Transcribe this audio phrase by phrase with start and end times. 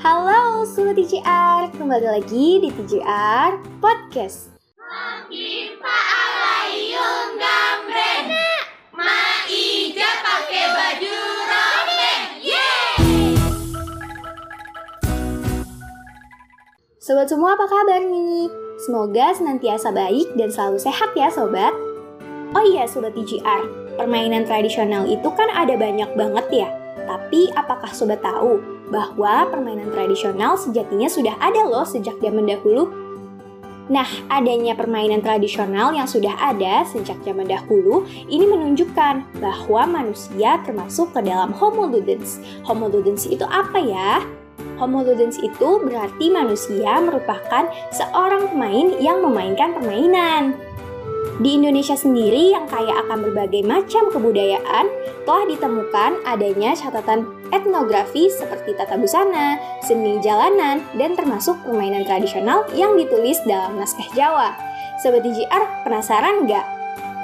[0.00, 4.48] Halo Sobat TJR, kembali lagi di TJR Podcast.
[7.36, 8.12] Gambre
[8.96, 13.36] Ma Ija pakai baju robek Yeay
[16.96, 18.48] Sobat semua apa kabar nih?
[18.80, 21.76] Semoga senantiasa baik dan selalu sehat ya sobat.
[22.56, 23.68] Oh iya sobat TJR,
[24.00, 26.68] permainan tradisional itu kan ada banyak banget ya.
[27.04, 32.90] Tapi apakah sobat tahu bahwa permainan tradisional sejatinya sudah ada loh sejak zaman dahulu.
[33.90, 41.10] Nah, adanya permainan tradisional yang sudah ada sejak zaman dahulu ini menunjukkan bahwa manusia termasuk
[41.10, 42.38] ke dalam Homo ludens.
[42.62, 44.22] Homo ludens itu apa ya?
[44.78, 50.54] Homo ludens itu berarti manusia merupakan seorang pemain yang memainkan permainan.
[51.42, 54.86] Di Indonesia sendiri yang kaya akan berbagai macam kebudayaan,
[55.24, 62.98] telah ditemukan adanya catatan etnografi seperti tata busana, seni jalanan, dan termasuk permainan tradisional yang
[62.98, 64.54] ditulis dalam naskah Jawa.
[65.00, 66.66] Sobat DJR, penasaran nggak?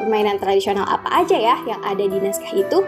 [0.03, 2.85] Permainan tradisional apa aja ya yang ada di naskah itu?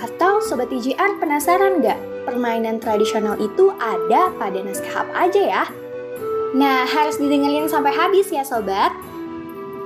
[0.00, 1.98] Atau Sobat DJR penasaran nggak?
[2.24, 5.64] Permainan tradisional itu ada pada naskah apa aja ya?
[6.50, 8.90] Nah, harus didengerin sampai habis ya Sobat.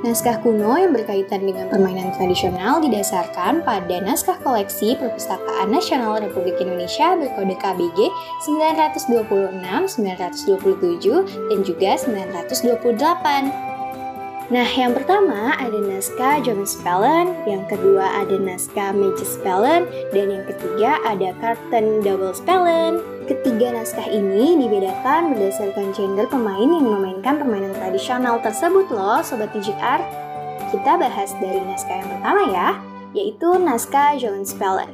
[0.05, 7.17] Naskah kuno yang berkaitan dengan permainan tradisional didasarkan pada naskah koleksi Perpustakaan Nasional Republik Indonesia
[7.17, 8.13] berkode KBG
[8.45, 13.74] 926, 927, dan juga 928.
[14.53, 20.45] Nah, yang pertama ada naskah John Spellen, yang kedua ada naskah Magic Spellen, dan yang
[20.45, 23.01] ketiga ada Carton Double Spellen.
[23.25, 30.05] Ketiga naskah ini dibedakan berdasarkan gender pemain yang memainkan permainan tradisional tersebut loh Sobat TJR.
[30.69, 32.69] Kita bahas dari naskah yang pertama ya,
[33.17, 34.93] yaitu naskah John Spellen.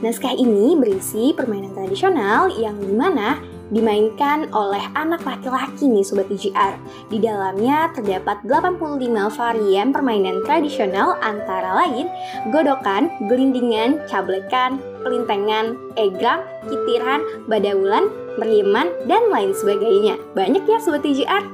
[0.00, 3.36] Naskah ini berisi permainan tradisional yang di mana
[3.70, 6.78] dimainkan oleh anak laki-laki nih Sobat TJR.
[7.10, 12.06] Di dalamnya terdapat 85 varian permainan tradisional antara lain
[12.54, 18.06] godokan, gelindingan, cablekan, pelintengan, egrang, kitiran, badaulan,
[18.38, 20.20] meriman, dan lain sebagainya.
[20.36, 21.44] Banyak ya Sobat TJR.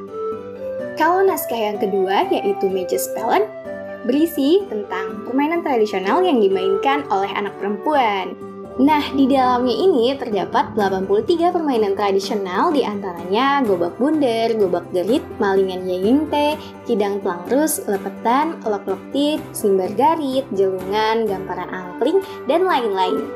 [1.00, 3.48] Kalau naskah yang kedua yaitu Magic Spellen,
[4.04, 8.51] berisi tentang permainan tradisional yang dimainkan oleh anak perempuan.
[8.80, 15.84] Nah, di dalamnya ini terdapat 83 permainan tradisional di antaranya gobak bunder, gobak gerit, malingan
[15.84, 16.56] yayinte,
[16.88, 19.02] kidang pelangrus, lepetan, olok-olok
[19.52, 23.28] simbar garit, jelungan, gamparan angkling, dan lain-lain.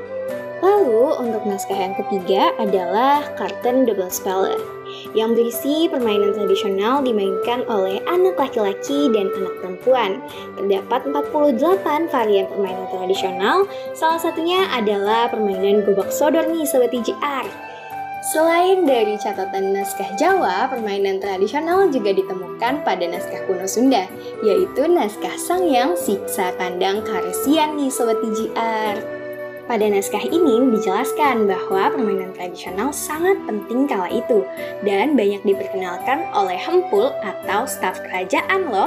[0.65, 4.76] Lalu, untuk naskah yang ketiga adalah Carton Double Speller
[5.17, 10.21] yang berisi permainan tradisional dimainkan oleh anak laki-laki dan anak perempuan.
[10.61, 13.65] Terdapat 48 varian permainan tradisional,
[13.97, 17.49] salah satunya adalah permainan gobak sodor nih Sobat TJR.
[18.27, 24.05] Selain dari catatan naskah Jawa, permainan tradisional juga ditemukan pada naskah kuno Sunda,
[24.43, 29.26] yaitu naskah Sangyang Siksa Kandang Karesian nih Sobat TJR.
[29.67, 34.47] Pada naskah ini dijelaskan bahwa permainan tradisional sangat penting kala itu
[34.87, 38.87] dan banyak diperkenalkan oleh hempul atau staf kerajaan loh.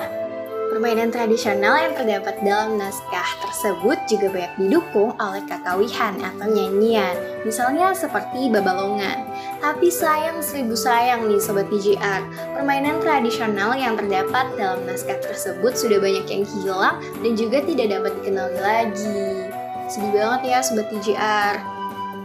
[0.72, 7.92] Permainan tradisional yang terdapat dalam naskah tersebut juga banyak didukung oleh kakawihan atau nyanyian, misalnya
[7.92, 9.28] seperti babalongan.
[9.60, 12.22] Tapi sayang seribu sayang nih Sobat TJR,
[12.56, 18.12] permainan tradisional yang terdapat dalam naskah tersebut sudah banyak yang hilang dan juga tidak dapat
[18.22, 19.59] dikenali lagi.
[19.90, 21.58] Sedih banget ya Sobat TJR.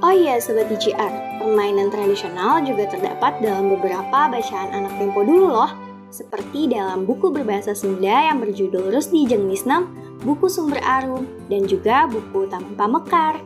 [0.04, 5.72] Oh iya Sobat TJR, permainan tradisional juga terdapat dalam beberapa bacaan anak tempo dulu loh.
[6.12, 9.48] Seperti dalam buku berbahasa Sunda yang berjudul Rusdi Jeng
[10.20, 13.40] buku Sumber Arum, dan juga buku Taman Pamekar.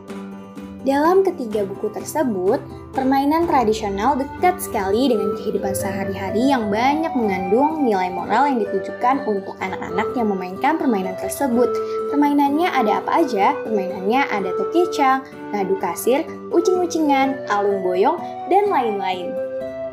[0.83, 2.59] Dalam ketiga buku tersebut,
[2.95, 9.59] permainan tradisional dekat sekali dengan kehidupan sehari-hari yang banyak mengandung nilai moral yang ditujukan untuk
[9.59, 11.67] anak-anak yang memainkan permainan tersebut.
[12.09, 13.53] Permainannya ada apa aja?
[13.61, 15.21] Permainannya ada tokecang,
[15.53, 18.17] ngadu kasir, ucing-ucingan, alung boyong,
[18.49, 19.29] dan lain-lain.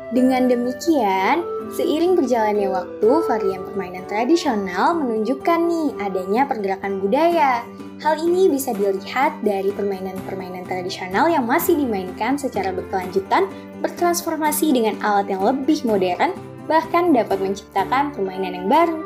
[0.09, 1.45] Dengan demikian,
[1.77, 7.61] seiring berjalannya waktu, varian permainan tradisional menunjukkan nih adanya pergerakan budaya.
[8.01, 13.51] Hal ini bisa dilihat dari permainan-permainan tradisional yang masih dimainkan secara berkelanjutan,
[13.83, 16.33] bertransformasi dengan alat yang lebih modern,
[16.71, 18.97] bahkan dapat menciptakan permainan yang baru.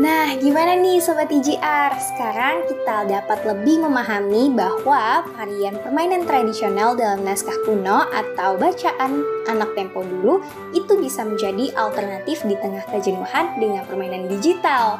[0.00, 1.92] Nah, gimana nih Sobat TJR?
[2.00, 9.68] Sekarang kita dapat lebih memahami bahwa varian permainan tradisional dalam naskah kuno atau bacaan anak
[9.76, 10.40] tempo dulu
[10.72, 14.96] itu bisa menjadi alternatif di tengah kejenuhan dengan permainan digital.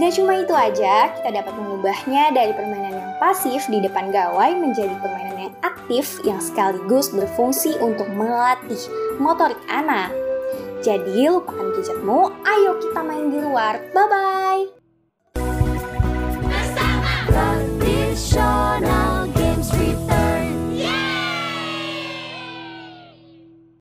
[0.00, 4.96] Gak cuma itu aja, kita dapat mengubahnya dari permainan yang pasif di depan gawai menjadi
[4.96, 8.80] permainan yang aktif yang sekaligus berfungsi untuk melatih
[9.20, 10.21] motorik anak.
[10.82, 13.78] Jadi lupakan gadgetmu, ayo kita main di luar.
[13.94, 14.81] Bye-bye!